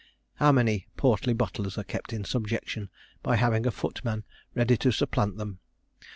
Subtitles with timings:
[0.37, 2.89] How many portly butlers are kept in subjection
[3.21, 4.23] by having a footman
[4.55, 5.59] ready to supplant them.